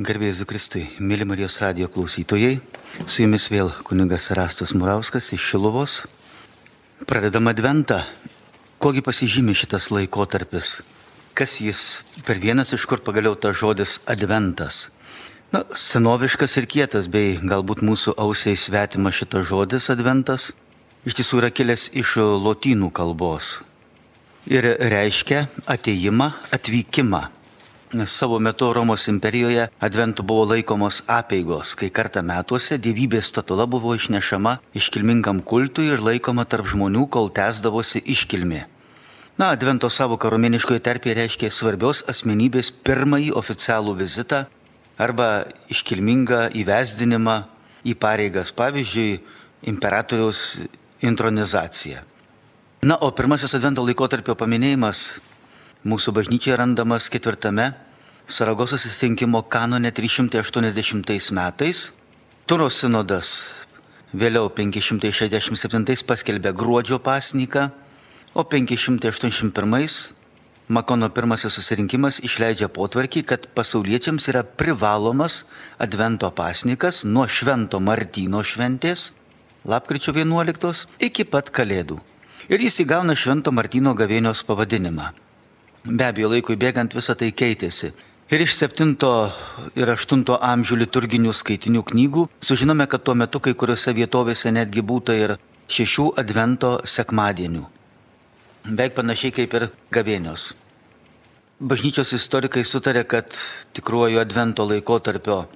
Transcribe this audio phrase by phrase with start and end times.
[0.00, 2.54] Garbėjus Kristui, mėly Marijos radio klausytojai,
[3.04, 5.96] su jumis vėl kunigas Rastas Murauskas iš Šilovos.
[7.04, 7.98] Pradedam adventą.
[8.80, 10.70] Kogi pasižymė šitas laikotarpis?
[11.36, 11.82] Kas jis
[12.24, 14.86] per vienas, iš kur pagaliau tas žodis adventas?
[15.52, 20.54] Na, senoviškas ir kietas, bei galbūt mūsų ausiai svetima šitas žodis adventas.
[21.04, 22.14] Iš tiesų yra kilęs iš
[22.46, 23.58] lotynų kalbos.
[24.48, 27.20] Ir reiškia ateimą, atvykimą.
[27.90, 34.60] Savo metu Romos imperijoje adventų buvo laikomos apėgos, kai kartą metuose dievybės statula buvo išnešama
[34.78, 38.60] iškilmingam kultui ir laikoma tarp žmonių, kol tęsdavosi iškilmė.
[39.42, 44.44] Na, advento savo karomeniškoje terpėje reiškia svarbios asmenybės pirmąjį oficialų vizitą
[44.94, 47.36] arba iškilmingą įvesdinimą
[47.90, 49.18] į pareigas, pavyzdžiui,
[49.66, 50.60] imperatoriaus
[51.02, 52.06] intronizaciją.
[52.86, 55.08] Na, o pirmasis advento laikotarpio paminėjimas
[55.80, 57.70] Mūsų bažnyčia randamas ketvirtame
[58.28, 61.78] Saragosos įsitinkimo kanone 380 metais.
[62.44, 63.30] Turo sinodas
[64.12, 67.70] vėliau 567 paskelbė gruodžio pasniką,
[68.36, 70.12] o 581
[70.68, 75.46] Makono pirmasis susirinkimas išleidžia potvarkį, kad pasauliečiams yra privalomas
[75.80, 79.08] Advento pasnikas nuo Švento Martyno šventės,
[79.64, 81.98] lapkričio 11, iki pat Kalėdų.
[82.52, 85.10] Ir jis įgauna Švento Martyno gavėnios pavadinimą.
[85.84, 87.94] Be abejo, laikui bėgant visą tai keitėsi.
[88.30, 88.90] Ir iš 7
[89.80, 95.16] ir 8 amžių liturginių skaitinių knygų sužinome, kad tuo metu kai kuriuose vietovėse netgi būta
[95.16, 95.38] ir
[95.72, 97.64] šešių advento sekmadienių.
[98.68, 100.52] Beveik panašiai kaip ir gavėnios.
[101.60, 103.32] Bažnyčios istorikai sutarė, kad
[103.72, 105.46] tikruoju advento laikotarpio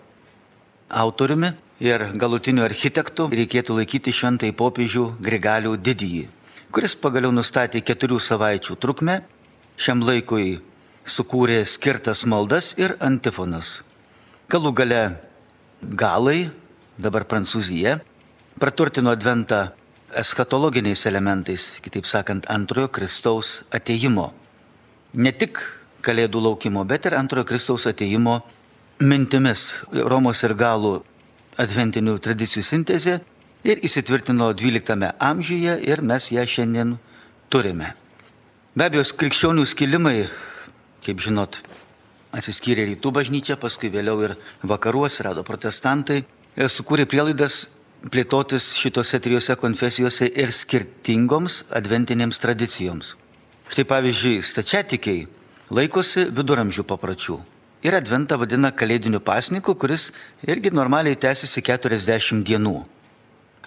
[0.89, 1.52] autoriumi
[1.84, 6.27] ir galutiniu architektu reikėtų laikyti šventai popiežių Grigalių didįjį,
[6.72, 9.20] kuris pagaliau nustatė keturių savaičių trukmę
[9.77, 10.61] šiam laikui
[11.05, 13.83] sukūrė skirtas maldas ir antifonas.
[14.50, 15.03] Galų gale
[15.83, 16.50] galai,
[16.98, 17.98] dabar Prancūzija,
[18.61, 19.72] praturtino adventą
[20.14, 24.33] eskatologiniais elementais, kitaip sakant, antrojo Kristaus ateimo.
[25.14, 25.61] Ne tik
[26.05, 28.42] Kalėdų laukimo, bet ir antrojo Kristaus ateimo
[29.01, 30.98] mintimis Romos ir galų
[31.57, 33.18] adventinių tradicijų sintezė
[33.64, 36.98] ir įsitvirtino XII amžiuje ir mes ją šiandien
[37.48, 37.95] turime.
[38.74, 40.24] Be abejo, krikščionių skilimai,
[41.07, 41.61] kaip žinot,
[42.35, 44.35] atsiskyrė rytų bažnyčia, paskui vėliau ir
[44.67, 46.24] vakarų atsirado protestantai,
[46.58, 47.68] sukūrė prielaidas
[48.11, 53.14] plėtotis šitose trijose konfesijose ir skirtingoms adventinėms tradicijoms.
[53.70, 55.23] Štai pavyzdžiui, stačiatikiai
[55.70, 57.39] laikosi viduramžių papročių.
[57.86, 60.11] Ir adventą vadina kalėdiniu pasniku, kuris
[60.42, 62.77] irgi normaliai tęsiasi 40 dienų.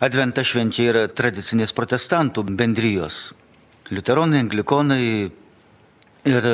[0.03, 3.29] Adventą švenčia yra tradicinės protestantų bendrijos
[3.91, 5.03] liuteronai, anglikonai
[6.27, 6.47] ir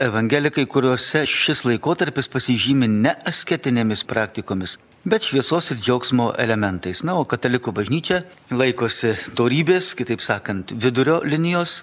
[0.00, 4.76] evangelikai, kuriuose šis laikotarpis pasižymi ne asketinėmis praktikomis,
[5.08, 7.02] bet šviesos ir džiaugsmo elementais.
[7.06, 8.22] Na, o katalikų bažnyčia
[8.54, 11.82] laikosi dorybės, kitaip sakant, vidurio linijos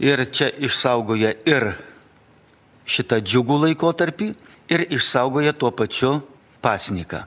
[0.00, 1.72] ir čia išsaugoja ir
[2.90, 4.30] šitą džiugų laikotarpį
[4.72, 6.20] ir išsaugoja tuo pačiu
[6.64, 7.26] pasniką.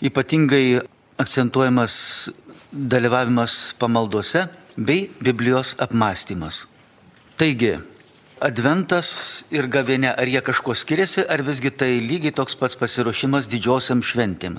[0.00, 0.80] Ypatingai
[1.20, 2.30] akcentuojamas
[2.72, 4.46] dalyvavimas pamaldose
[4.80, 6.64] bei Biblijos apmąstymas.
[7.36, 7.76] Taigi,
[8.40, 14.00] Adventas ir gavėnė, ar jie kažkuo skiriasi, ar visgi tai lygiai toks pats pasiruošimas didžiosiam
[14.00, 14.56] šventėm.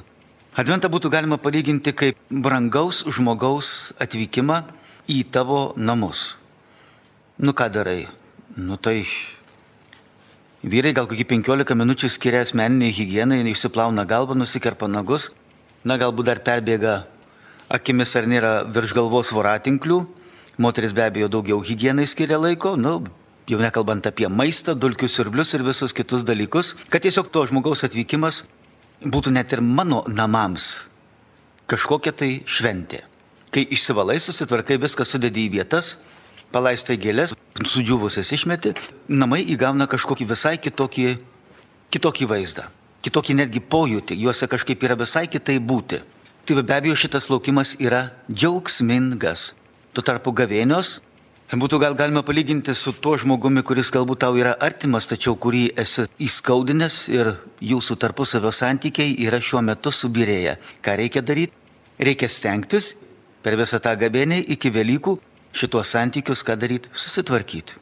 [0.53, 4.59] Adventą būtų galima palyginti kaip brangaus žmogaus atvykimą
[5.09, 6.35] į tavo namus.
[7.41, 8.05] Nu ką darai?
[8.53, 9.01] Nu tai
[10.61, 15.31] vyrai gal kokį 15 minučių skiria asmeniniai higienai, išsiplauna galvą, nusikerpa nagus,
[15.81, 16.99] na galbūt dar perbėga
[17.71, 20.03] akimis ar nėra virš galvos voratinklių.
[20.61, 22.99] Moteris be abejo daugiau higienai skiria laiko, nu,
[23.49, 28.43] jau nekalbant apie maistą, dulkių sirblius ir visus kitus dalykus, kad tiesiog to žmogaus atvykimas
[29.01, 30.85] būtų net ir mano namams
[31.71, 33.05] kažkokia tai šventė.
[33.51, 35.95] Kai išsivalai, susitvarkai, viską sudedi į vietas,
[36.51, 38.75] palaistai gėlės, sudžiūvusias išmeti,
[39.11, 41.07] namai įgauna kažkokį visai kitokį,
[41.91, 42.67] kitokį vaizdą,
[43.03, 45.99] kitokį netgi pojūtį, juose kažkaip yra visai kitai būti.
[46.51, 49.53] Tai be abejo šitas laukimas yra džiaugsmingas.
[49.95, 50.97] Tuo tarpu gavėnios
[51.61, 56.09] būtų gal galima palyginti su tuo žmogumi, kuris galbūt tau yra artimas, tačiau kurį esi
[56.27, 57.31] įskaudinęs ir
[57.71, 60.57] jūsų tarpusavio santykiai yra šiuo metu subirėję.
[60.83, 61.55] Ką reikia daryti?
[61.95, 62.97] Reikia stengtis
[63.39, 65.17] per visą tą gavėnį iki Velykų
[65.55, 67.79] šitos santykius, ką daryti, susitvarkyti.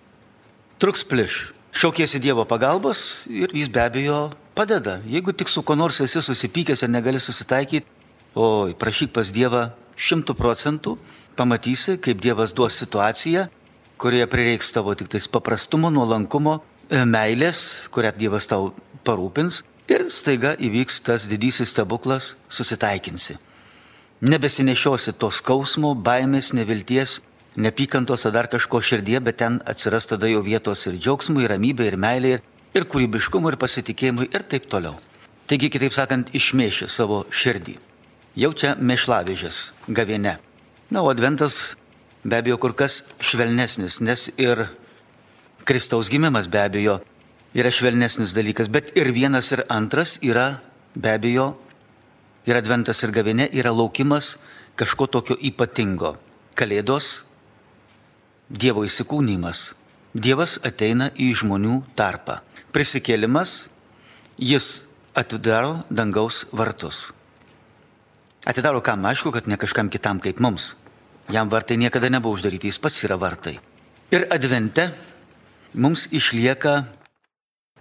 [0.78, 1.48] Truks pliš.
[1.74, 5.00] Šaukėsi Dievo pagalbos ir jis be abejo padeda.
[5.10, 7.98] Jeigu tik su kuo nors esi susipykęs ir negali susitaikyti,
[8.36, 10.98] Oi, prašyk pas Dievą šimtų procentų,
[11.40, 13.48] pamatysi, kaip Dievas duos situaciją,
[14.00, 16.60] kurioje prireiks tavo tik tais paprastumo, nuolankumo,
[16.90, 18.74] e, meilės, kurią Dievas tau
[19.04, 23.40] parūpins Ir staiga įvyks tas didysis stebuklas, susitaikinsi.
[24.22, 27.16] Nebesinešiosi to skausmo, baimės, nevilties,
[27.58, 31.90] nepykantos ar dar kažko širdie, bet ten atsiras tada jau vietos ir džiaugsmui, ir ramybė,
[31.90, 32.46] ir meilė, ir,
[32.78, 35.00] ir kūrybiškumui, ir pasitikėjimui, ir taip toliau.
[35.50, 37.80] Taigi, kitaip sakant, išmėši savo širdį.
[38.40, 40.38] Jau čia mešlavižės gaviene.
[40.88, 41.76] Na, o adventas
[42.24, 44.70] be abejo kur kas švelnesnis, nes ir
[45.68, 47.02] Kristaus gimimas be abejo
[47.52, 50.62] yra švelnesnis dalykas, bet ir vienas ir antras yra
[50.96, 51.50] be abejo,
[52.48, 54.38] ir adventas ir gaviene yra laukimas
[54.80, 56.16] kažko tokio ypatingo.
[56.56, 57.26] Kalėdos
[58.50, 59.76] Dievo įsikūnymas.
[60.16, 62.40] Dievas ateina į žmonių tarpą.
[62.74, 63.68] Prisikėlimas,
[64.40, 64.80] jis
[65.14, 67.10] atidaro dangaus vartus.
[68.48, 70.76] Atidaro kam, aišku, kad ne kažkam kitam kaip mums.
[71.30, 73.60] Jam vartai niekada nebuvo uždaryti, jis pats yra vartai.
[74.10, 74.90] Ir advente
[75.74, 76.88] mums išlieka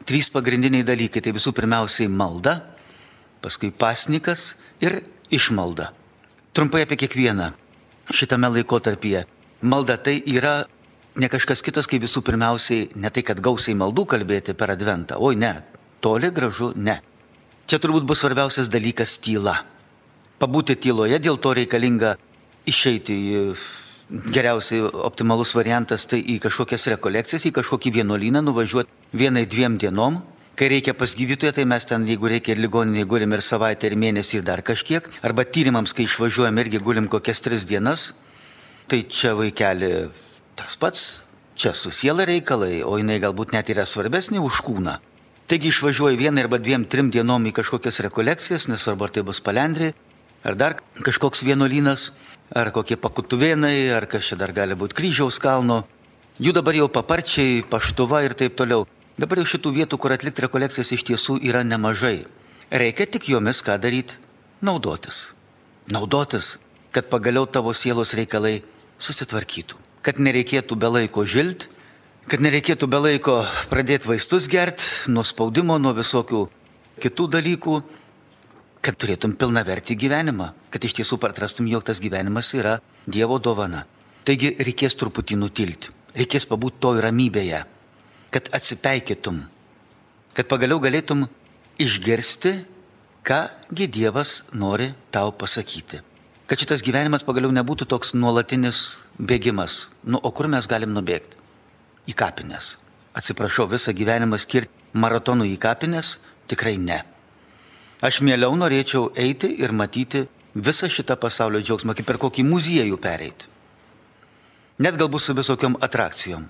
[0.05, 1.23] trys pagrindiniai dalykai.
[1.25, 2.59] Tai visų pirmiausiai malda,
[3.41, 5.01] paskui pasnikas ir
[5.31, 5.93] išmalda.
[6.53, 7.53] Trumpai apie kiekvieną
[8.13, 9.25] šitame laikotarpyje.
[9.63, 10.67] Malda tai yra
[11.19, 15.19] ne kažkas kitas, kaip visų pirmiausiai ne tai, kad gausiai maldų kalbėti per adventą.
[15.19, 15.55] Oi ne,
[16.05, 17.01] toli gražu ne.
[17.69, 19.59] Čia turbūt bus svarbiausias dalykas tyla.
[20.39, 22.15] Pabūti tyloje, dėl to reikalinga
[22.69, 23.43] išeiti į
[24.09, 30.23] geriausiai optimalus variantas tai į kažkokias rekolekcijas, į kažkokį vienuolyną nuvažiuoti vienai dviem dienom.
[30.59, 33.95] Kai reikia pas gydytoją, tai mes ten, jeigu reikia ir ligoninėje, gulim ir savaitę, ir
[33.95, 35.07] mėnesį, ir dar kažkiek.
[35.23, 38.09] Arba tyrimams, kai išvažiuojam, irgi gulim kokias tris dienas.
[38.91, 40.09] Tai čia vaikeli
[40.59, 41.05] tas pats,
[41.55, 44.97] čia su siela reikalai, o jinai galbūt net yra svarbesnė už kūną.
[45.49, 49.93] Taigi išvažiuoji vieną arba dviem, trim dienom į kažkokias rekolekcijas, nesvarbu ar tai bus palendri,
[50.45, 52.13] ar dar kažkoks vienuolynas,
[52.55, 55.85] ar kokie pakutuvėnai, ar kas čia dar gali būti kryžiaus kalno.
[56.39, 58.87] Jų dabar jau paparčiai, paštuva ir taip toliau.
[59.19, 62.29] Dabar jau šitų vietų, kur atlikti rekolekcijas iš tiesų yra nemažai.
[62.71, 64.15] Reikia tik jomis ką daryti?
[64.63, 65.33] Naudotis.
[65.91, 66.59] Naudotis,
[66.95, 68.61] kad pagaliau tavo sielos reikalai
[69.03, 69.79] susitvarkytų.
[70.07, 71.67] Kad nereikėtų be laiko žilt,
[72.31, 73.41] kad nereikėtų be laiko
[73.73, 76.45] pradėti vaistus gerti, nuo spaudimo, nuo visokių
[77.03, 77.81] kitų dalykų,
[78.85, 83.85] kad turėtum pilna vertį gyvenimą, kad iš tiesų atrastum, jog tas gyvenimas yra Dievo dovana.
[84.25, 87.63] Taigi reikės truputį nutilti, reikės pabūti toj ramybėje,
[88.35, 89.41] kad atsipeikytum,
[90.37, 91.25] kad pagaliau galėtum
[91.81, 92.59] išgirsti,
[93.25, 96.03] kągi Dievas nori tau pasakyti
[96.49, 99.85] kad šitas gyvenimas pagaliau nebūtų toks nuolatinis bėgimas.
[100.01, 101.37] Nu, o kur mes galim nubėgti?
[102.09, 102.79] Į kapines.
[103.13, 106.15] Atsiprašau, visą gyvenimą skirti maratonų į kapines?
[106.49, 107.03] Tikrai ne.
[107.99, 110.23] Aš mieliau norėčiau eiti ir matyti
[110.55, 113.49] visą šitą pasaulio džiaugsmą, kaip per kokį muziejų pereiti.
[114.79, 116.45] Net galbūt su visokiom atrakcijom.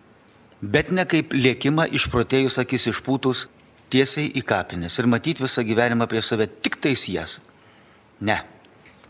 [0.61, 3.47] Bet ne kaip lėkimą išprotėjus akis išpūtus
[3.89, 7.39] tiesiai į kapines ir matyti visą gyvenimą prie save tik tais jas.
[8.21, 8.43] Ne.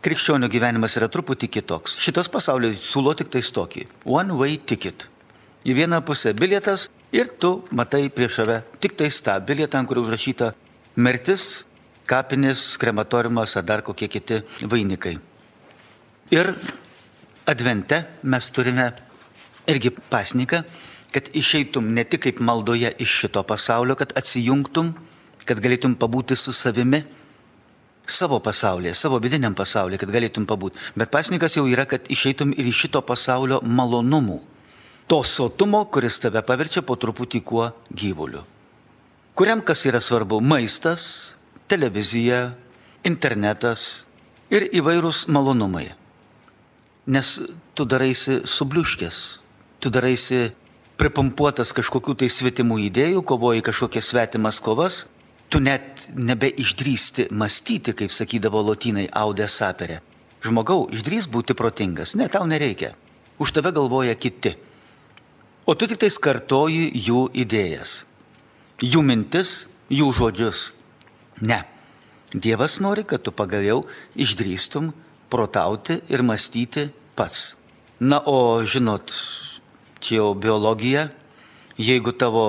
[0.05, 1.97] Krikščionių gyvenimas yra truputį kitoks.
[1.99, 3.89] Šitas pasaulis siūlo tik tais tokį.
[4.07, 5.09] One way ticket.
[5.67, 10.53] Į vieną pusę bilietas ir tu matai prieš save tik tais tą bilietą, kurio užrašyta
[10.95, 11.65] mirtis,
[12.09, 15.17] kapinės, krematoriumas ar dar kokie kiti vainikai.
[16.35, 16.53] Ir
[17.49, 18.91] advente mes turime
[19.69, 20.63] irgi pasniką,
[21.13, 24.93] kad išeitum ne tik kaip maldoje iš šito pasaulio, kad atsijungtum,
[25.49, 27.01] kad galėtum pabūti su savimi
[28.09, 30.81] savo pasaulyje, savo vidiniam pasaulyje, kad galėtum pabūti.
[30.97, 34.41] Bet pasnikas jau yra, kad išeitum ir iš šito pasaulio malonumų.
[35.09, 38.45] To sotumo, kuris tave paverčia po truputį kuo gyvuliu.
[39.39, 41.35] Kuriam kas yra svarbu- maistas,
[41.69, 42.55] televizija,
[43.07, 44.05] internetas
[44.53, 45.91] ir įvairūs malonumai.
[47.09, 47.39] Nes
[47.77, 49.21] tu daraisi subliuškės,
[49.81, 50.49] tu daraisi
[51.01, 55.07] pripumpuotas kažkokių tai svetimų idėjų, kovoji kažkokias svetimas kovas
[55.49, 60.01] tu net nebeišdrysti mąstyti, kaip sakydavo lotynai audė saperė.
[60.45, 62.15] Žmogau, išdrys būti protingas.
[62.15, 62.95] Ne, tau nereikia.
[63.41, 64.55] Už tave galvoja kiti.
[65.67, 68.03] O tu tik tais kartoji jų idėjas,
[68.81, 70.73] jų mintis, jų žodžius.
[71.41, 71.63] Ne.
[72.33, 73.87] Dievas nori, kad tu pagaliau
[74.19, 74.93] išdrįstum
[75.33, 77.55] protauti ir mąstyti pats.
[78.01, 79.13] Na, o žinot,
[80.01, 81.09] čia jau biologija,
[81.79, 82.45] jeigu tavo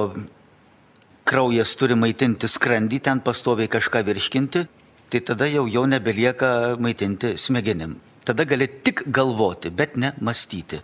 [1.30, 4.66] kraujas turi maitinti skrandį, ten pastoviai kažką virškinti,
[5.10, 7.98] tai tada jau jau nebelieka maitinti smegenim.
[8.26, 10.84] Tada gali tik galvoti, bet ne mąstyti.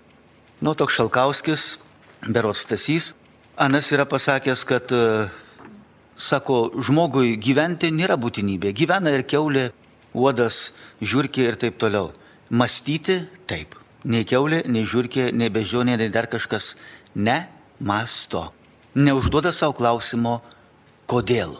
[0.61, 1.75] Nu, toks Šalkauskis,
[2.25, 3.13] berots Stasys,
[3.55, 5.29] Anas yra pasakęs, kad, e,
[6.17, 8.73] sako, žmogui gyventi nėra būtinybė.
[8.75, 9.69] Gyvena ir keulė,
[10.13, 12.13] uodas, žiūrkė ir taip toliau.
[12.49, 13.75] Mąstyti taip.
[14.05, 16.75] Nei keulė, nei žiūrkė, nei bežionė, nei dar kažkas.
[17.15, 17.47] Ne
[17.79, 18.51] masto
[18.95, 20.39] neužduoda savo klausimo,
[21.09, 21.59] kodėl.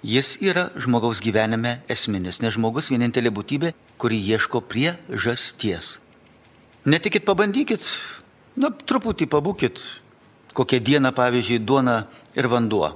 [0.00, 5.98] Jis yra žmogaus gyvenime esminis, nes žmogus vienintelė būtybė, kuri ieško priežasties.
[6.88, 7.84] Netikit, pabandykit,
[8.56, 9.82] na, truputį pabūkit,
[10.56, 12.94] kokią dieną, pavyzdžiui, duona ir vanduo.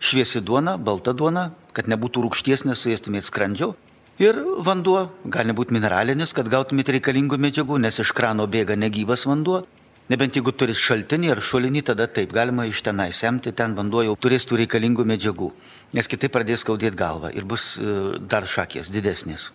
[0.00, 3.74] Šviesi duona, balta duona, kad nebūtų rūkšties, nesuėstumėt skrandžio.
[4.20, 9.60] Ir vanduo gali būti mineralinis, kad gautumėt reikalingų medžiagų, nes iš krano bėga negyvas vanduo.
[10.08, 14.14] Nebent jeigu turit šaltinį ar šulinį, tada taip galima iš tenai semti, ten vanduo jau
[14.16, 15.50] turės tų reikalingų medžiagų,
[15.98, 19.50] nes kitaip pradės skaudėti galvą ir bus e, dar šakės didesnės.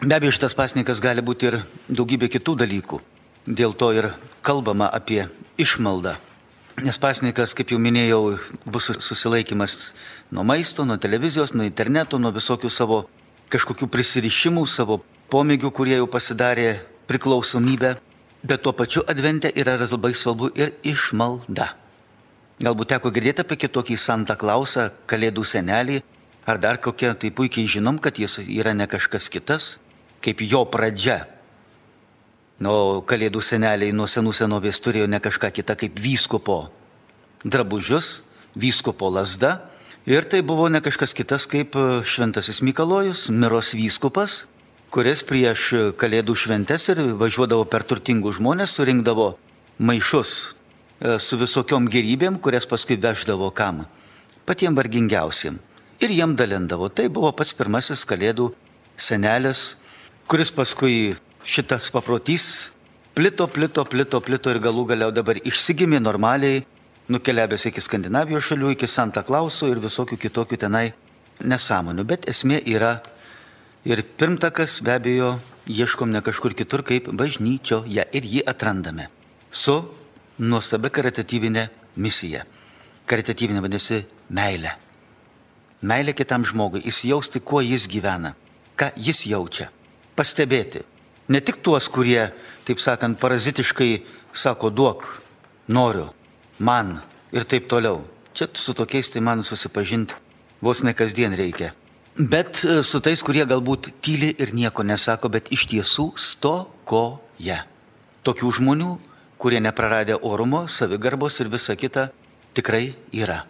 [0.00, 1.58] Be abejo, šitas pasnikas gali būti ir
[1.88, 3.02] daugybė kitų dalykų.
[3.46, 4.10] Dėl to ir
[4.42, 5.28] kalbama apie
[5.60, 6.16] išmaldą.
[6.76, 8.36] Nes pasnikas, kaip jau minėjau,
[8.68, 9.94] bus susilaikimas
[10.28, 12.98] nuo maisto, nuo televizijos, nuo interneto, nuo visokių savo
[13.48, 14.98] kažkokių prisirišimų, savo
[15.32, 17.94] pomėgių, kurie jau pasidarė priklausomybę.
[18.44, 21.70] Bet tuo pačiu advente yra labai svarbu ir išmalda.
[22.60, 26.02] Galbūt teko girdėti apie kitokį Santa Klausą, Kalėdų senelį,
[26.44, 29.78] ar dar kokią, tai puikiai žinom, kad jis yra ne kažkas kitas,
[30.20, 31.22] kaip jo pradžia
[32.64, 36.70] O kalėdų seneliai nuo senų senovės turėjo ne kažką kitą kaip vyskupo
[37.44, 38.22] drabužius,
[38.56, 39.60] vyskupo lasda.
[40.08, 44.46] Ir tai buvo ne kažkas kitas kaip e, Šventasis Mikalojus, Miros vyskupas,
[44.88, 49.34] kuris prieš kalėdų šventes ir važiuodavo per turtingus žmonės, surinkdavo
[49.76, 50.32] maišus
[51.02, 53.84] e, su visokiom gerybėm, kurias paskui veždavo kam?
[54.46, 55.58] Patiem vargingiausiam.
[56.00, 56.88] Ir jiem dalindavo.
[56.88, 58.52] Tai buvo pats pirmasis kalėdų
[58.96, 59.74] senelis,
[60.30, 62.72] kuris paskui šitas paprotys
[63.14, 66.64] plito, plito, plito, plito ir galų galiau dabar išsigimė normaliai,
[67.08, 70.90] nukeliavęs iki Skandinavijos šalių, iki Santa Klauso ir visokių kitokių tenai
[71.40, 72.04] nesąmonių.
[72.04, 72.98] Bet esmė yra
[73.86, 75.36] ir pirmtakas be abejo
[75.70, 79.06] ieškom ne kažkur kitur kaip bažnyčioje ir jį atrandame
[79.52, 79.78] su
[80.38, 81.68] nuostabia karitatyvinė
[82.02, 82.42] misija.
[83.06, 84.02] Karitatyvinė vadinasi
[84.34, 84.74] meilė.
[85.86, 88.34] Meilė kitam žmogui, įsijausti, kuo jis gyvena,
[88.74, 89.68] ką jis jaučia,
[90.18, 90.82] pastebėti,
[91.28, 92.28] Ne tik tuos, kurie,
[92.66, 94.04] taip sakant, parazitiškai
[94.36, 95.06] sako duok,
[95.68, 96.12] noriu,
[96.58, 97.00] man
[97.34, 98.04] ir taip toliau.
[98.36, 100.14] Čia su tokiais tai man susipažinti
[100.60, 101.72] vos ne kasdien reikia.
[102.16, 107.64] Bet e, su tais, kurie galbūt tyli ir nieko nesako, bet iš tiesų stokoja.
[108.24, 108.92] Tokių žmonių,
[109.40, 112.08] kurie nepraradė orumo, savigarbos ir visa kita,
[112.56, 113.42] tikrai yra.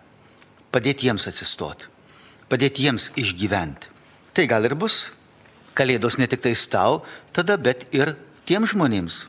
[0.74, 1.86] Padėti jiems atsistoti,
[2.50, 3.92] padėti jiems išgyventi.
[4.34, 5.06] Tai gal ir bus
[5.76, 7.02] Kalėdos ne tik tais tau,
[7.36, 8.14] tada, bet ir
[8.48, 9.26] tiem žmonėms.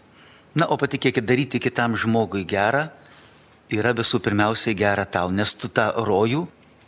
[0.58, 2.88] Na, o patikėkit, daryti kitam žmogui gerą
[3.74, 6.46] yra visų pirmiausiai gera tau, nes tu tą rojų,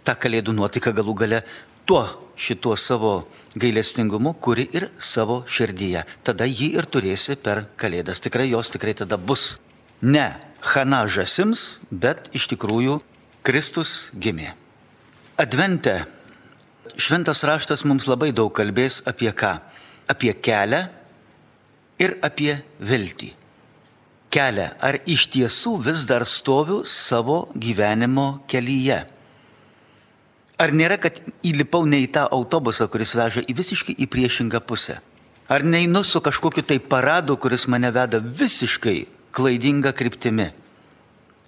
[0.08, 1.42] tą kalėdų nuotaiką galų gale
[1.86, 2.06] tuo
[2.40, 3.28] šituo savo
[3.60, 6.06] gailestingumu kuri ir savo širdyje.
[6.24, 8.22] Tada jį ir turėsi per kalėdas.
[8.24, 9.58] Tikrai jos tikrai tada bus.
[10.02, 13.00] Ne Hana žasims, bet iš tikrųjų
[13.48, 14.54] Kristus gimė.
[15.40, 16.04] Advente
[16.98, 19.58] šventas raštas mums labai daug kalbės apie ką?
[20.10, 20.88] Apie kelią
[22.00, 23.34] ir apie viltį.
[24.30, 29.00] Kelią, ar iš tiesų vis dar stoviu savo gyvenimo kelyje?
[30.60, 35.00] Ar nėra, kad įlipau ne į tą autobusą, kuris veža į visiškai į priešingą pusę?
[35.50, 38.98] Ar neinu su kažkokiu tai paradu, kuris mane veda visiškai
[39.34, 40.52] klaidinga kryptimi?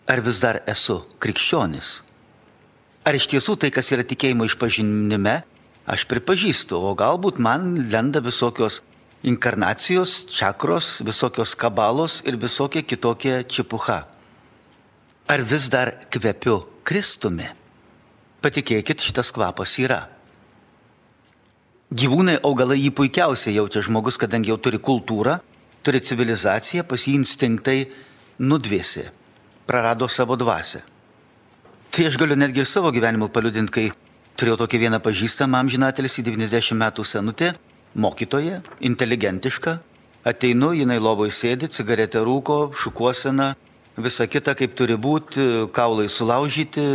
[0.10, 2.00] Ar vis dar esu krikščionis?
[3.02, 5.40] Ar iš tiesų tai, kas yra tikėjimo išpažinime,
[5.90, 8.84] aš pripažįstu, o galbūt man lenda visokios
[9.26, 14.04] inkarnacijos, čakros, visokios kabalos ir visokie kitokie čipuha.
[15.26, 17.50] Ar vis dar kvepiu Kristumi?
[18.42, 20.04] Patikėkit, šitas kvapas yra.
[21.92, 25.40] Gyvūnai, augalai jį puikiausiai jaučia žmogus, kadangi jau turi kultūrą,
[25.82, 27.80] turi civilizaciją, pas jį instinktai
[28.42, 29.10] nudvėsi,
[29.66, 30.86] prarado savo dvasę.
[31.92, 33.90] Tai aš galiu netgi ir savo gyvenimu paliudinti, kai
[34.40, 37.50] turėjau tokį vieną pažįstamą amžinatelį, 90 metų senutė,
[38.00, 39.74] mokytoja, inteligentiška.
[40.24, 43.50] Ateinu, jinai lovoje sėdi, cigaretę rūko, šukuosena,
[44.00, 46.88] visa kita kaip turi būti, kaulai sulaužyti,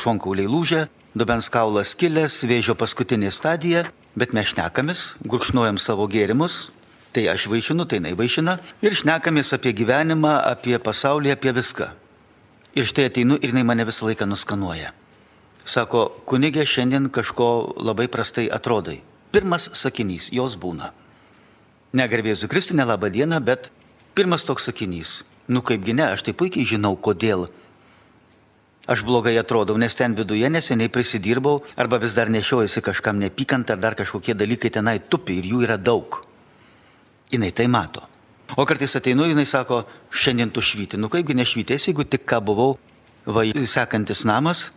[0.00, 6.70] šonkauliai lūžę, dubens kaulas kilęs, vėžio paskutinė stadija, bet mes šnekamės, gurkšnuojam savo gėrimus,
[7.12, 11.98] tai aš vaišinu, tai jinai vaišina ir šnekamės apie gyvenimą, apie pasaulį, apie viską.
[12.72, 14.94] Ir štai ateinu ir jinai mane visą laiką nuskanuoja.
[15.68, 19.02] Sako, kunigė šiandien kažko labai prastai atrodai.
[19.32, 20.88] Pirmas sakinys, jos būna.
[21.92, 23.68] Negarbėsiu Kristų, nelabą dieną, bet
[24.16, 25.20] pirmas toks sakinys.
[25.52, 27.50] Nu kaipgi ne, aš tai puikiai žinau, kodėl
[28.88, 33.78] aš blogai atrodau, nes ten viduje neseniai prisidirbau arba vis dar nešiojasi kažkam nepykant ar
[33.78, 36.22] dar kažkokie dalykai tenai tupi ir jų yra daug.
[37.30, 38.11] Jis tai mato.
[38.56, 41.00] O kartais ateinu, jinai sako, šiandien tu švyti.
[41.00, 42.76] Nu kaipgi nešvytės, jeigu tik ką buvau,
[43.24, 44.70] va, sekantis namas,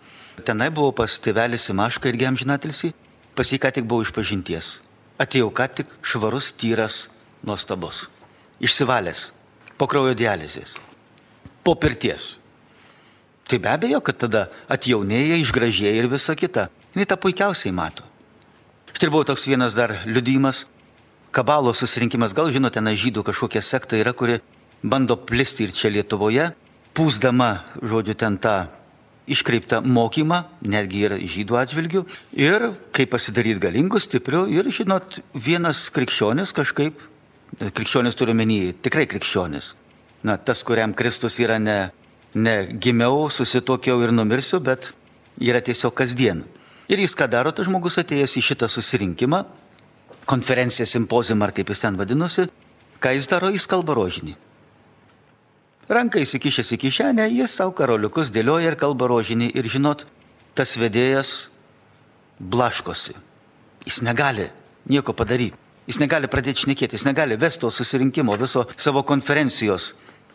[0.43, 2.91] Tenai buvau pas tėvelį Simašką ir Gemžinatilsi,
[3.37, 4.79] pas jį ką tik buvau iš pažinties.
[5.21, 7.05] Atėjau ką tik švarus, tyras,
[7.45, 8.09] nuostabus.
[8.59, 9.29] Išsivalęs,
[9.79, 10.75] po kraujo dializės,
[11.63, 12.35] po pirties.
[13.47, 16.67] Tai be abejo, kad tada atjaunėja, išgražėja ir visa kita.
[16.95, 18.03] Jis tą puikiausiai mato.
[18.95, 20.65] Štai buvo toks vienas dar liudijimas,
[21.35, 24.39] kabalo susirinkimas, gal žinote, na žydų kažkokia sekta yra, kuri
[24.83, 26.53] bando plisti ir čia Lietuvoje,
[26.95, 27.51] pūsdama,
[27.83, 28.55] žodžiu, ten tą
[29.27, 32.03] iškreiptą mokymą, netgi ir žydų atžvilgių,
[32.39, 37.01] ir kaip pasidaryti galingu, stipriu, ir žinot, vienas krikščionis kažkaip,
[37.59, 39.73] krikščionis turiu menį, tikrai krikščionis,
[40.23, 41.79] na, tas, kuriam Kristus yra ne,
[42.37, 44.93] ne gimiau, susitokiau ir numirsiu, bet
[45.41, 46.45] yra tiesiog kasdien.
[46.85, 49.41] Ir jis ką daro, tas žmogus atėjęs į šitą susirinkimą,
[50.25, 52.47] konferenciją, simpozimą, ar kaip jis ten vadinosi,
[53.01, 54.35] ką jis daro, jis kalba rožinį.
[55.85, 59.51] Ranką įsikišęs į kišenę, jis savo karoliukus dėlioja ir kalba rožinį.
[59.53, 60.07] Ir žinot,
[60.57, 61.51] tas vedėjas
[62.39, 63.13] blaškosi.
[63.85, 64.49] Jis negali
[64.89, 65.59] nieko padaryti.
[65.85, 69.91] Jis negali pradėti šnekėti, jis negali vesti to susirinkimo, viso savo konferencijos.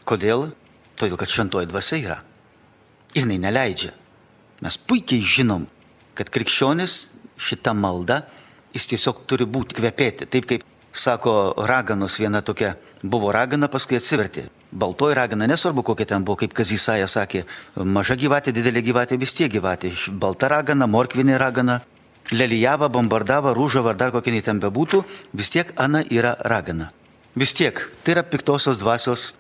[0.07, 0.53] Kodėl?
[0.95, 2.19] Todėl, kad šventoji dvasia yra.
[3.19, 3.91] Ir jinai neleidžia.
[4.63, 5.65] Mes puikiai žinom,
[6.15, 7.09] kad krikščionis
[7.41, 8.21] šitą maldą,
[8.75, 10.31] jis tiesiog turi būti kvepėti.
[10.31, 16.25] Taip kaip sako raganos viena tokia, buvo ragana, paskui atsivertė baltoji ragana, nesvarbu kokia ten
[16.25, 17.45] buvo, kaip Kazysaja sakė,
[17.77, 21.81] maža gyvatė, didelė gyvatė, vis tiek gyvatė, balta ragana, morkvinė ragana,
[22.31, 25.03] lelijava, bombardava, rūžava ar dar kokia nei ten bebūtų,
[25.35, 26.91] vis tiek Ana yra ragana.
[27.35, 29.33] Vis tiek tai yra piktosios dvasios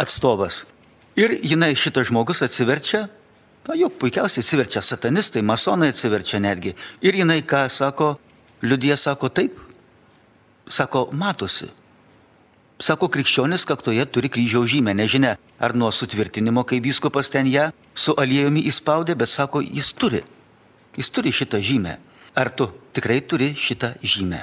[0.00, 0.64] atstovas.
[1.16, 3.06] Ir jinai šitas žmogus atsiverčia,
[3.68, 6.74] na juk puikiausiai atsiverčia satanistai, masonai atsiverčia netgi.
[7.00, 8.16] Ir jinai ką sako,
[8.62, 9.58] liudija sako taip,
[10.68, 11.70] sako matosi,
[12.82, 18.16] Sako, krikščionis kaktoje turi kryžiaus žymę, nežinia, ar nuo sutvirtinimo, kai vyskupas ten ją su
[18.18, 20.24] aliejumi įspaudė, bet sako, jis turi.
[20.98, 21.94] Jis turi šitą žymę.
[22.34, 24.42] Ar tu tikrai turi šitą žymę?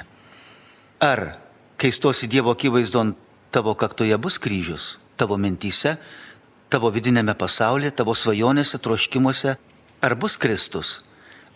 [1.04, 1.36] Ar,
[1.76, 3.12] kai stosi Dievo akivaizdon,
[3.52, 5.98] tavo kaktoje bus kryžius, tavo mintyse,
[6.72, 9.58] tavo vidinėme pasaulyje, tavo svajonėse, troškimuose,
[10.00, 11.02] ar bus Kristus,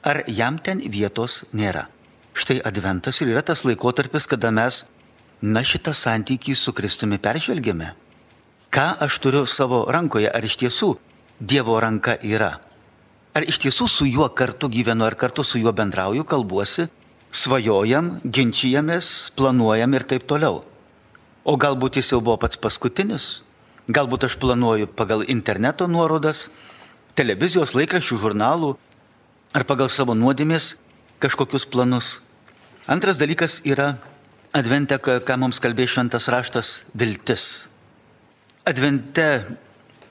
[0.04, 1.88] ar jam ten vietos nėra.
[2.36, 4.82] Štai adventas ir yra tas laikotarpis, kada mes
[5.40, 7.94] na šitą santykį su Kristumi peržvelgiame.
[8.68, 10.96] Ką aš turiu savo rankoje, ar iš tiesų
[11.40, 12.58] Dievo ranka yra?
[13.36, 16.88] Ar iš tiesų su juo kartu gyvenu, ar kartu su juo bendrauju, kalbuosi,
[17.32, 20.62] svajojam, ginčijamės, planuojam ir taip toliau.
[21.44, 23.42] O galbūt jis jau buvo pats paskutinis?
[23.88, 26.48] Galbūt aš planuoju pagal interneto nuorodas,
[27.14, 28.74] televizijos laikraščių žurnalų
[29.56, 30.74] ar pagal savo nuodėmės
[31.22, 32.25] kažkokius planus.
[32.86, 33.96] Antras dalykas yra
[34.54, 37.66] Advente, ką mums kalbėjo šventas raštas, viltis.
[38.62, 39.42] Advente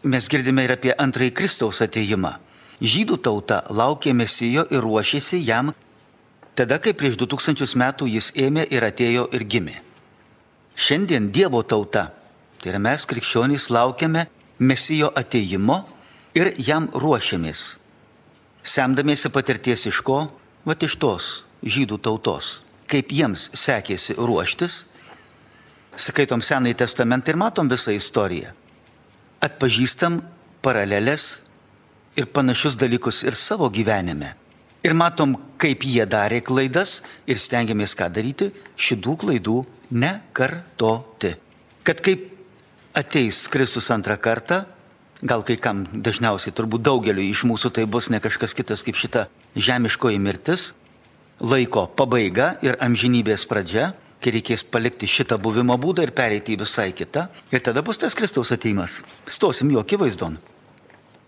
[0.04, 2.34] mes girdime ir apie antrąjį Kristaus ateimą.
[2.84, 5.72] Žydų tauta laukė Mesijo ir ruošėsi jam
[6.52, 9.78] tada, kai prieš 2000 metų jis ėmė ir atėjo ir gimė.
[10.76, 12.10] Šiandien Dievo tauta,
[12.60, 14.28] tai yra mes krikščionys, laukiame
[14.60, 15.80] Mesijo ateimo
[16.36, 17.64] ir jam ruošiamės.
[18.68, 20.26] Semdamiesi patirties iš ko?
[20.68, 21.34] Vat iš tos
[21.64, 22.65] žydų tautos
[22.96, 24.86] kaip jiems sekėsi ruoštis,
[26.00, 28.54] skaitom Senąjį testamentą ir matom visą istoriją.
[29.44, 30.22] Atpažįstam
[30.64, 31.42] paralelės
[32.16, 34.34] ir panašius dalykus ir savo gyvenime.
[34.86, 39.58] Ir matom, kaip jie darė klaidas ir stengiamės ką daryti, šitų klaidų
[39.92, 41.34] nekartoti.
[41.86, 42.30] Kad kaip
[42.96, 44.62] ateis Kristus antrą kartą,
[45.26, 49.26] gal kai kam dažniausiai, turbūt daugeliu iš mūsų tai bus ne kažkas kitas kaip šita
[49.58, 50.70] žemiškoji mirtis,
[51.40, 56.92] laiko pabaiga ir amžinybės pradžia, kai reikės palikti šitą buvimo būdą ir pereiti į visai
[56.96, 57.28] kitą.
[57.52, 59.02] Ir tada bus tas Kristaus ateimas.
[59.28, 60.40] Stosim jo akivaizdon.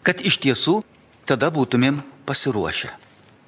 [0.04, 0.80] Kad iš tiesų
[1.28, 2.90] tada būtumėm pasiruošę.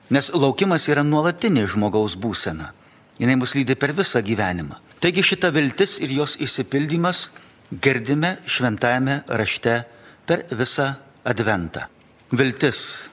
[0.09, 2.73] Nes laukimas yra nuolatinė žmogaus būsena.
[3.19, 4.79] Jis mus lydi per visą gyvenimą.
[4.99, 7.29] Taigi šita viltis ir jos išsipildymas
[7.71, 9.83] girdime šventajame rašte
[10.25, 10.93] per visą
[11.23, 11.87] adventą.
[12.31, 13.09] Viltis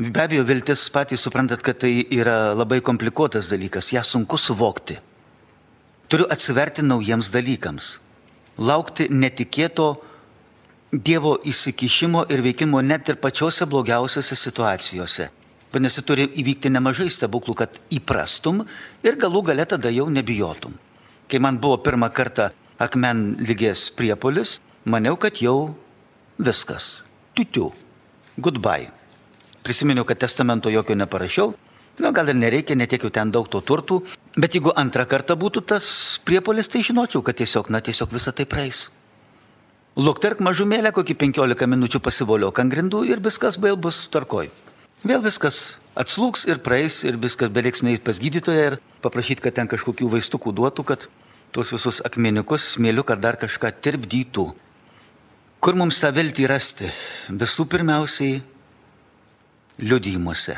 [0.00, 4.94] Be abejo, viltis patys suprantat, kad tai yra labai komplikuotas dalykas, ją sunku suvokti.
[6.08, 7.98] Turiu atsiverti naujiems dalykams,
[8.56, 9.90] laukti netikėto
[10.90, 15.28] Dievo įsikišimo ir veikimo net ir pačiose blogiausiose situacijose.
[15.70, 18.64] Vadinasi, turi įvykti nemažai stebuklų, kad įprastum
[19.06, 20.74] ir galų gale tada jau nebijotum.
[21.30, 22.48] Kai man buvo pirmą kartą
[22.82, 25.76] akmen lygės priepolis, maniau, kad jau
[26.40, 27.04] viskas.
[27.38, 27.70] Tutiu.
[28.40, 28.99] Goodbye.
[29.66, 31.52] Prisiminiau, kad testamento jokio neparašiau.
[32.00, 34.00] Nu, gal ir nereikia, netiek jau ten daug to turtų.
[34.38, 35.86] Bet jeigu antrą kartą būtų tas
[36.24, 38.88] priepolis, tai žinočiau, kad tiesiog, na, tiesiog visą tai praeis.
[40.00, 44.48] Lukterk mažumėlę, kokį 15 minučių pasivoliok ant grindų ir viskas vėl bus tvarkoj.
[45.04, 49.68] Vėl viskas atslūks ir praeis ir viskas beliks nueiti pas gydytoją ir paprašyti, kad ten
[49.68, 51.08] kažkokių vaistukų duotų, kad
[51.52, 54.46] tuos visus akmeniukus, smėliuk ar dar kažką tirpdytų.
[55.60, 56.88] Kur mums tą viltį rasti?
[57.28, 58.38] Visų pirmiausiai
[59.82, 60.56] liudijimuose.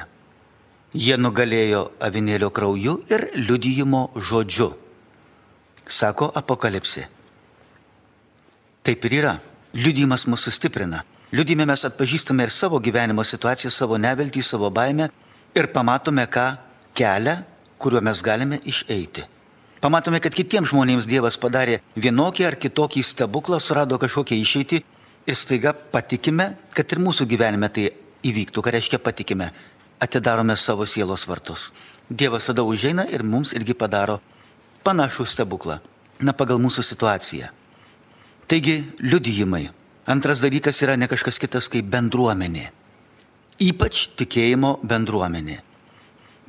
[0.93, 4.73] Jie nugalėjo avinėlio krauju ir liudijimo žodžiu,
[5.89, 7.07] sako apokalipsė.
[8.83, 9.33] Taip ir yra.
[9.73, 11.05] Liudijimas mus sustiprina.
[11.33, 15.07] Liudime mes atpažįstame ir savo gyvenimo situaciją, savo neviltį, savo baimę
[15.57, 16.59] ir pamatome, ką
[16.99, 17.39] kelią,
[17.81, 19.25] kuriuo mes galime išeiti.
[19.81, 24.83] Pamatome, kad kitiems žmonėms Dievas padarė vienokį ar kitokį stebuklą, surado kažkokią išeitį
[25.27, 27.89] ir staiga patikime, kad ir mūsų gyvenime tai
[28.23, 28.63] įvyktų.
[28.63, 29.51] Ką reiškia patikime?
[30.03, 31.71] Atidarome savo sielos vartus.
[32.11, 34.21] Dievas tada užeina ir mums irgi padaro
[34.85, 35.79] panašų stebuklą.
[36.23, 37.49] Na, pagal mūsų situaciją.
[38.47, 39.71] Taigi, liudijimai
[40.07, 42.65] Antras dalykas yra ne kažkas kitas kaip bendruomenė.
[43.63, 45.61] Ypač tikėjimo bendruomenė.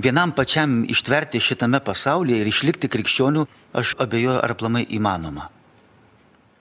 [0.02, 3.44] Vienam pačiam ištverti šitame pasaulyje ir išlikti krikščionių,
[3.78, 5.52] aš abejoju, ar plamai įmanoma.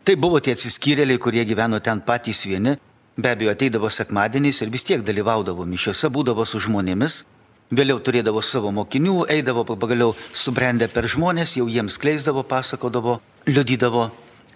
[0.05, 2.77] Tai buvo tie atsiskyrėliai, kurie gyveno ten patys vieni,
[3.23, 7.23] be abejo ateidavo sekmadieniais ir vis tiek dalyvaudavo mišiuose, būdavo su žmonėmis,
[7.71, 14.11] vėliau turėdavo savo mokinių, eidavo pagaliau subrendę per žmonės, jau jiems kleisdavo, pasakodavo, liudydavo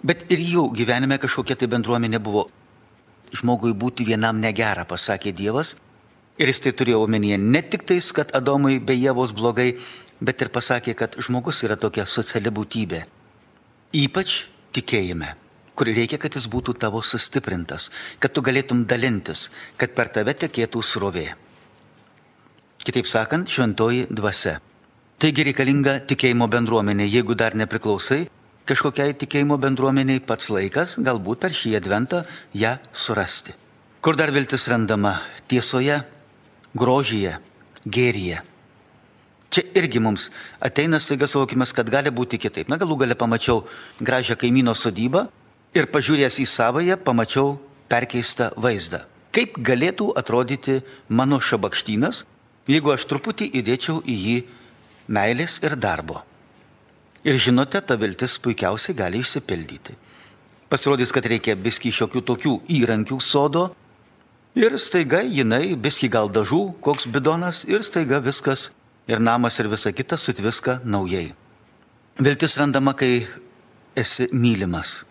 [0.07, 2.46] Bet ir jų gyvenime kažkokia tai bendruomenė buvo.
[3.35, 5.74] Žmogui būti vienam negera, pasakė Dievas.
[6.38, 9.79] Ir jis tai turėjo omenyje ne tik tais, kad Adomui be Jėvos blogai,
[10.20, 13.02] bet ir pasakė, kad žmogus yra tokia sociali būtybė.
[13.96, 14.44] Ypač
[14.76, 15.33] tikėjime,
[15.76, 20.82] kur reikia, kad jis būtų tavo sustiprintas, kad tu galėtum dalintis, kad per tave tekėtų
[20.82, 21.28] srovė.
[22.86, 24.58] Kitaip sakant, šventoji dvasia.
[25.20, 28.26] Taigi reikalinga tikėjimo bendruomenė, jeigu dar nepriklausai,
[28.68, 33.56] kažkokiai tikėjimo bendruomeniai pats laikas, galbūt per šį adventą ją surasti.
[34.04, 35.16] Kur dar viltis randama?
[35.50, 36.02] Tiesoje,
[36.76, 37.38] grožyje,
[37.86, 38.42] gėryje.
[39.50, 40.28] Čia irgi mums
[40.60, 42.68] ateina staiga suvokimas, kad gali būti kitaip.
[42.68, 43.64] Na galų galę pamačiau
[44.04, 45.26] gražią kaimyno sodybą
[45.76, 47.56] ir pažiūrėjęs į savoje pamačiau
[47.90, 49.04] perkeistą vaizdą.
[49.36, 52.22] Kaip galėtų atrodyti mano šabakštynas,
[52.70, 54.36] jeigu aš truputį įdėčiau į jį
[55.12, 56.22] meilės ir darbo.
[57.26, 59.96] Ir žinote, ta viltis puikiausiai gali išsipildyti.
[60.70, 63.68] Pasirodys, kad reikia biski šiokių tokių įrankių sodo
[64.58, 68.70] ir staiga jinai, biski gal dažų, koks bidonas ir staiga viskas
[69.06, 71.34] ir namas ir visa kita sutviska naujai.
[72.18, 73.26] Viltis randama, kai
[73.94, 75.06] esi mylimas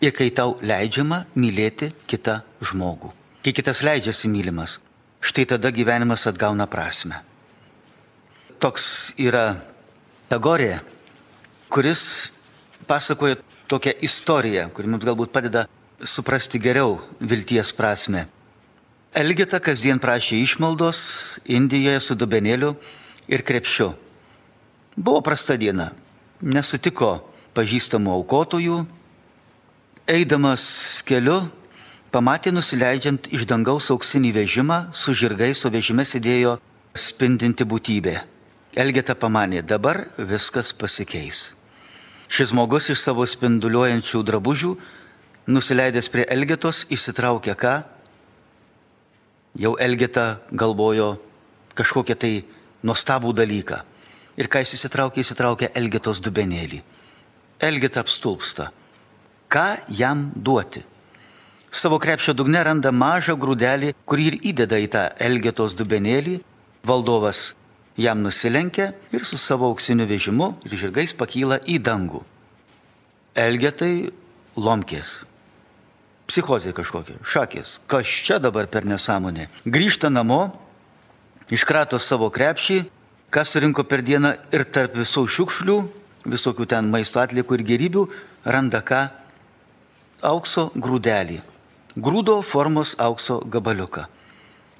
[0.00, 3.10] ir kai tau leidžiama mylėti kitą žmogų.
[3.44, 4.78] Kai kitas leidžiasi mylimas,
[5.20, 7.22] štai tada gyvenimas atgauna prasme.
[8.58, 9.56] Toks yra
[10.28, 10.80] Tagorė
[11.68, 12.32] kuris
[12.86, 13.36] pasakoja
[13.68, 15.66] tokią istoriją, kuri mums galbūt padeda
[16.04, 18.26] suprasti geriau vilties prasme.
[19.16, 21.00] Elgeta kasdien prašė išmaldos
[21.48, 22.74] Indijoje su dubenėliu
[23.28, 23.92] ir krepšiu.
[24.96, 25.92] Buvo prasta diena,
[26.40, 27.18] nesutiko
[27.56, 28.82] pažįstamų aukotojų,
[30.08, 31.42] eidamas keliu
[32.12, 36.56] pamatė nusileidžiant iš dangaus auksinį vežimą, su žirgais, o vežime sėdėjo
[36.96, 38.16] spindinti būtybė.
[38.78, 41.52] Elgeta pamanė, dabar viskas pasikeis.
[42.28, 44.72] Šis žmogus iš savo spinduliuojančių drabužių,
[45.48, 47.74] nusileidęs prie Elgetos, įsitraukė ką?
[49.60, 51.16] Jau Elgeta galvojo
[51.76, 52.32] kažkokią tai
[52.84, 53.80] nuostabų dalyką.
[54.38, 56.82] Ir ką jis įsitraukė, įsitraukė Elgetos dubenėlį.
[57.58, 58.70] Elgeta apstulpsta.
[59.48, 60.84] Ką jam duoti?
[61.72, 66.38] Savo krepšio dugne randa mažą grūdelį, kurį ir įdeda į tą Elgetos dubenėlį.
[66.84, 67.52] Valdovas
[67.96, 72.22] jam nusilenkia ir su savo auksiniu vežimu ir žirgais pakyla į dangų.
[73.36, 74.10] Elgetai
[74.56, 75.18] lomkės.
[76.28, 77.78] Psichozė kažkokia, šakės.
[77.88, 79.48] Kas čia dabar per nesąmonę?
[79.64, 80.50] Grįžta namo,
[81.48, 82.82] iškrato savo krepšį,
[83.32, 85.78] kas surinko per dieną ir tarp visų šiukšlių,
[86.28, 88.04] visokių ten maisto atliekų ir gerybių,
[88.44, 89.06] randa ką?
[90.18, 91.36] Aukso grūdelį.
[91.94, 94.08] Grūdo formos aukso gabaliuką.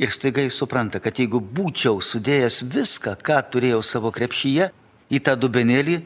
[0.02, 4.72] Ir staiga jis supranta, kad jeigu būčiau sudėjęs viską, ką turėjau savo krepšyje,
[5.14, 6.00] į tą dubenėlį,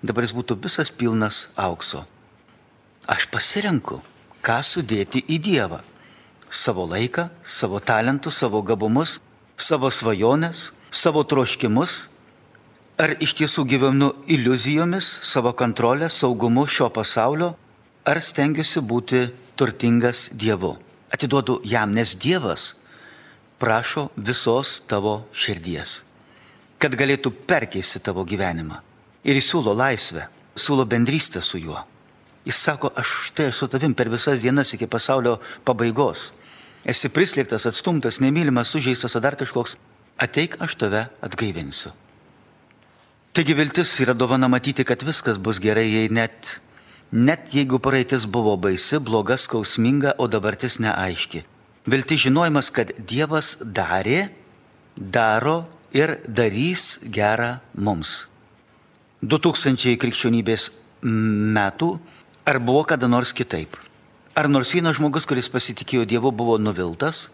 [0.00, 2.06] dabar jis būtų visas pilnas aukso.
[3.04, 4.00] Aš pasirenku,
[4.40, 5.84] ką sudėti į Dievą.
[6.48, 9.20] Savo laiką, savo talentus, savo gabumus,
[9.60, 12.06] savo svajones, savo troškimus.
[12.96, 17.58] Ar iš tiesų gyvenu iliuzijomis, savo kontrolę, saugumu šio pasaulio,
[18.04, 20.76] ar stengiuosi būti turtingas Dievu.
[21.10, 22.74] Atiduodu jam, nes Dievas
[23.60, 26.00] prašo visos tavo širdies,
[26.80, 28.80] kad galėtų perkeisti tavo gyvenimą.
[29.26, 31.82] Ir jis siūlo laisvę, siūlo bendrystę su juo.
[32.46, 36.32] Jis sako, aš štai esu tavim per visas dienas iki pasaulio pabaigos.
[36.84, 39.76] esi prislėgtas, atstumtas, nemylimas, sužeistas ar dar kažkoks,
[40.16, 41.92] ateik aš tave atgaivinsiu.
[43.36, 46.56] Taigi viltis yra dovana matyti, kad viskas bus gerai, jei net,
[47.12, 51.44] net jeigu praeitis buvo baisi, bloga, skausminga, o dabartis neaiški.
[51.90, 54.28] Viltis žinojimas, kad Dievas darė,
[54.96, 55.64] daro
[55.96, 58.26] ir darys gerą mums.
[59.22, 60.70] 2000 krikščionybės
[61.02, 61.92] metų,
[62.48, 63.76] ar buvo kada nors kitaip?
[64.36, 67.28] Ar nors vienas žmogus, kuris pasitikėjo Dievu, buvo nuviltas?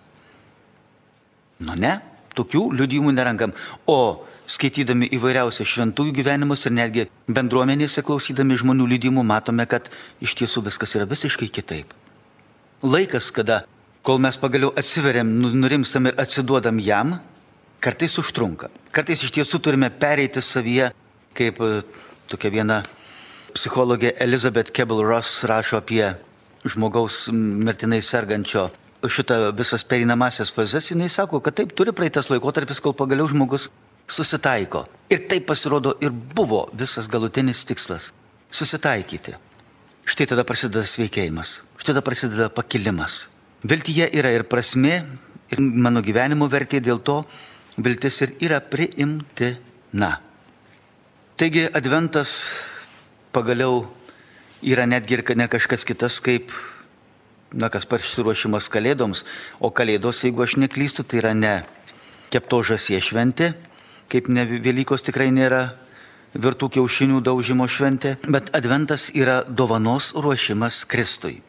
[1.63, 1.99] Nu ne,
[2.37, 3.53] tokių liudijimų nerankam.
[3.87, 9.91] O skaitydami įvairiausią šventųjų gyvenimus ir netgi bendruomenėse klausydami žmonių liudymų matome, kad
[10.23, 11.95] iš tiesų viskas yra visiškai kitaip.
[12.87, 13.65] Laikas, kada,
[14.07, 17.17] kol mes pagaliau atsiveriam, nu, nurimstam ir atsiduodam jam,
[17.83, 18.71] kartais užtrunka.
[18.95, 20.93] Kartais iš tiesų turime pereiti savyje,
[21.37, 21.83] kaip e,
[22.31, 22.81] tokia viena
[23.57, 26.15] psichologė Elizabeth Kebble Ross rašo apie
[26.67, 28.69] žmogaus mirtinai sergančio
[29.07, 33.69] šitą visas perinamasias fazes, jinai sako, kad taip turi praeitas laikotarpis, kol pagaliau žmogus
[34.09, 34.87] susitaiko.
[35.11, 38.13] Ir taip pasirodo ir buvo visas galutinis tikslas-
[38.59, 39.35] susitaikyti.
[40.07, 43.27] Štai tada prasideda sveikėjimas, štai tada prasideda pakilimas.
[43.65, 45.07] Viltyje yra ir prasme,
[45.51, 47.25] ir mano gyvenimo vertė dėl to
[47.79, 50.21] viltis ir yra priimtina.
[51.37, 52.53] Taigi adventas
[53.33, 53.87] pagaliau
[54.63, 56.51] yra netgi ir ne kažkas kitas kaip,
[57.53, 59.25] na, kas pasiruošimas kalėdoms,
[59.61, 61.65] o kalėdos, jeigu aš neklystu, tai yra ne
[62.31, 63.55] kepto žasie šventė,
[64.13, 65.77] kaip ne Velykos tikrai nėra
[66.37, 71.41] virtų kiaušinių daužimo šventė, bet adventas yra dovanos ruošimas Kristui.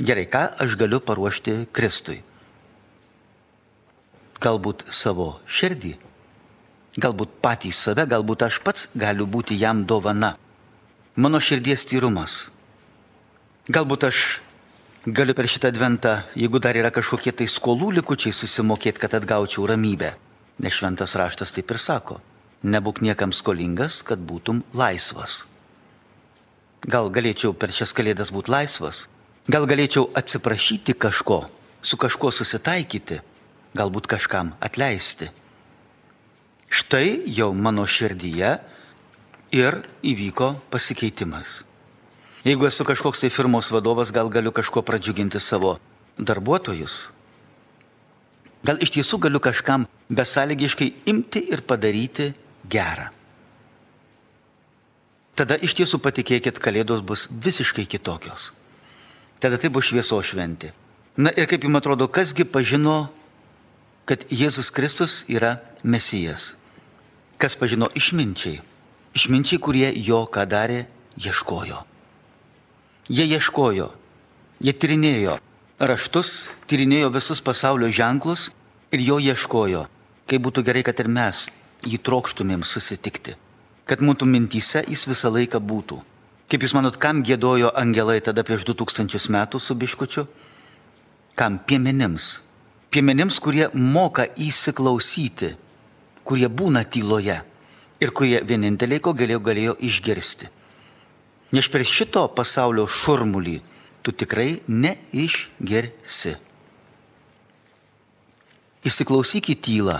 [0.00, 2.20] Gerai, ką aš galiu paruošti Kristui?
[4.40, 5.96] Galbūt savo širdį,
[6.96, 10.38] galbūt patį save, galbūt aš pats galiu būti jam dovana
[11.20, 12.48] mano širdies tyrumas.
[13.68, 14.40] Galbūt aš
[15.04, 20.14] galiu per šitą adventą, jeigu dar yra kažkokie tai skolų likučiai, susimokėti, kad atgaučiau ramybę.
[20.60, 22.18] Nes šventas raštas taip ir sako,
[22.62, 25.44] nebūk niekam skolingas, kad būtum laisvas.
[26.84, 29.06] Gal galėčiau per šias kalėdas būti laisvas,
[29.48, 31.42] gal galėčiau atsiprašyti kažko,
[31.82, 33.20] su kažkuo susitaikyti,
[33.76, 35.30] galbūt kažkam atleisti.
[36.70, 38.52] Štai jau mano širdyje
[39.56, 41.64] ir įvyko pasikeitimas.
[42.44, 45.78] Jeigu esu kažkoks tai firmos vadovas, gal galiu kažko pradžiuginti savo
[46.16, 47.10] darbuotojus.
[48.66, 52.30] Gal iš tiesų galiu kažkam besąlygiškai imti ir padaryti
[52.68, 53.08] gerą.
[55.38, 58.50] Tada iš tiesų patikėkit, kalėdos bus visiškai kitokios.
[59.40, 60.74] Tada tai bus švieso šventė.
[61.16, 63.08] Na ir kaip jums atrodo, kasgi pažino,
[64.04, 66.52] kad Jėzus Kristus yra Mesijas?
[67.40, 68.60] Kas pažino išminčiai?
[69.16, 70.84] Išminčiai, kurie jo, ką darė,
[71.16, 71.80] ieškojo.
[73.08, 73.88] Jie ieškojo,
[74.60, 75.40] jie tyrinėjo
[75.80, 78.50] raštus, tyrinėjo visus pasaulio ženklus
[78.92, 79.86] ir jo ieškojo,
[80.28, 81.48] kaip būtų gerai, kad ir mes
[81.88, 83.36] jį trokštumėm susitikti,
[83.88, 86.00] kad mūsų mintyse jis visą laiką būtų.
[86.50, 90.26] Kaip jūs manot, kam gėdojo angelai tada prieš 2000 metų su biškučiu?
[91.38, 92.40] Kam piemenims?
[92.90, 95.54] Piemenims, kurie moka įsiklausyti,
[96.26, 97.38] kurie būna tyloje
[98.02, 100.50] ir kurie vieninteliai, ko galėjo, galėjo išgirsti.
[101.54, 103.60] Nes per šito pasaulio šurmulį
[104.02, 106.36] tu tikrai neišgirsi.
[108.86, 109.98] Įsiklausyk į tylą.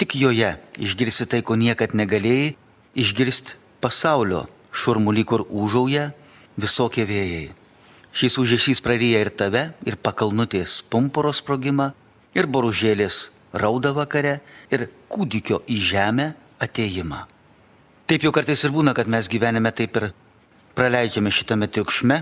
[0.00, 2.56] Tik joje išgirsi tai, ko niekad negalėjai,
[2.98, 6.10] išgirsti pasaulio šurmulį, kur užauja
[6.58, 7.52] visokie vėjai.
[8.12, 11.92] Šis užėšys praryja ir tave, ir pakalnutės pumporos sprogimą,
[12.34, 14.40] ir boružėlės rauda vakare,
[14.72, 17.22] ir kūdikio į žemę ateimą.
[18.10, 20.10] Taip jau kartais ir būna, kad mes gyvenime taip ir
[20.76, 22.18] praleidžiame šitame triukšme,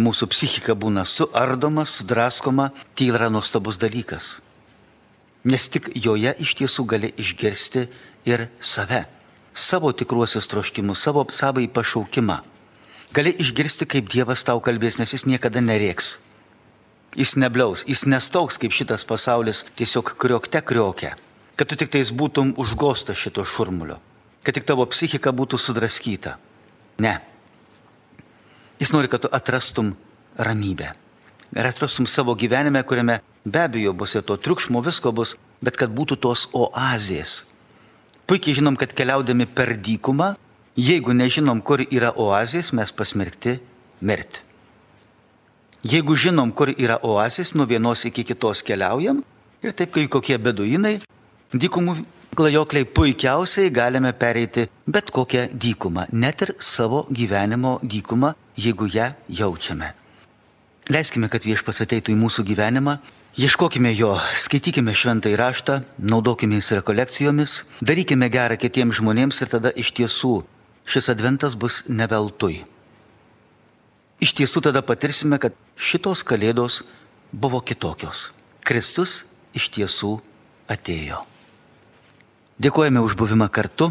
[0.00, 4.36] mūsų psichika būna suardoma, sudraskoma, tai yra nuostabus dalykas.
[5.46, 7.86] Nes tik joje iš tiesų gali išgirsti
[8.26, 9.04] ir save,
[9.54, 12.40] savo tikruosius troškimus, savo savai pašaukimą.
[13.14, 16.16] Gali išgirsti, kaip Dievas tau kalbės, nes jis niekada nereiks.
[17.16, 21.14] Jis nebliaus, jis nestauks kaip šitas pasaulis tiesiog kriokte kriokia
[21.56, 23.96] kad tu tik tais būtum užgostas šito šurmulio,
[24.44, 26.36] kad tik tavo psichika būtų sudraskyta.
[27.00, 27.16] Ne.
[28.80, 29.94] Jis nori, kad tu atrastum
[30.36, 30.92] ramybę.
[31.56, 35.90] Ir atrastum savo gyvenime, kuriame be abejo bus ir to triukšmo, visko bus, bet kad
[35.94, 37.44] būtų tos oazės.
[38.26, 40.34] Puikiai žinom, kad keliaudami per dykumą,
[40.76, 43.60] jeigu nežinom, kur yra oazės, mes pasmerkti
[44.00, 44.42] mirti.
[45.86, 49.22] Jeigu žinom, kur yra oazės, nuo vienos iki kitos keliaujam
[49.62, 50.98] ir taip kaip kokie beduinai,
[51.54, 51.92] Dykumų
[52.34, 59.92] klajokliai puikiausiai galime pereiti bet kokią dykumą, net ir savo gyvenimo dykumą, jeigu ją jaučiame.
[60.92, 62.98] Leiskime, kad viešpats ateitų į mūsų gyvenimą,
[63.36, 69.90] ieškokime jo, skaitykime šventą įraštą, naudokime jis rekolekcijomis, darykime gerą kitiems žmonėms ir tada iš
[69.98, 70.36] tiesų
[70.86, 72.62] šis adventas bus neveltui.
[74.22, 76.84] Iš tiesų tada patirsime, kad šitos kalėdos
[77.34, 78.30] buvo kitokios.
[78.64, 79.24] Kristus
[79.58, 80.16] iš tiesų
[80.70, 81.24] atėjo.
[82.62, 83.90] Dėkojame už buvimą kartu,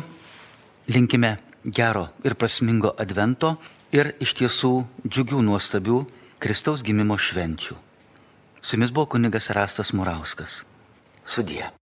[0.89, 3.58] linkime gero ir prasmingo advento
[3.95, 4.73] ir iš tiesų
[5.08, 6.03] džiugių nuostabių
[6.43, 7.77] Kristaus gimimo švenčių.
[8.62, 10.63] Su jumis buvo kunigas Rastas Murauskas.
[11.25, 11.75] Sudie.